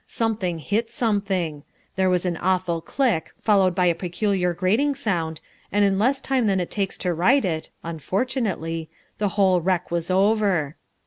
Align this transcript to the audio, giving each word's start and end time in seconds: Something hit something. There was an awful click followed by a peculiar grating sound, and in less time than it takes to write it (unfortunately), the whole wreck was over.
Something 0.07 0.57
hit 0.57 0.89
something. 0.89 1.61
There 1.95 2.09
was 2.09 2.25
an 2.25 2.35
awful 2.37 2.81
click 2.81 3.33
followed 3.39 3.75
by 3.75 3.85
a 3.85 3.93
peculiar 3.93 4.51
grating 4.51 4.95
sound, 4.95 5.41
and 5.71 5.85
in 5.85 5.99
less 5.99 6.19
time 6.19 6.47
than 6.47 6.59
it 6.59 6.71
takes 6.71 6.97
to 7.03 7.13
write 7.13 7.45
it 7.45 7.69
(unfortunately), 7.83 8.89
the 9.19 9.29
whole 9.37 9.61
wreck 9.61 9.91
was 9.91 10.09
over. 10.09 10.75